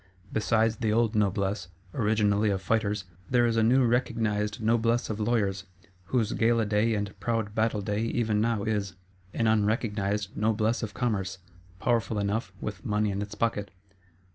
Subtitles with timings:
[0.33, 5.65] Besides the old Noblesse, originally of Fighters, there is a new recognised Noblesse of Lawyers;
[6.05, 8.95] whose gala day and proud battle day even now is.
[9.31, 11.37] An unrecognised Noblesse of Commerce;
[11.79, 13.69] powerful enough, with money in its pocket.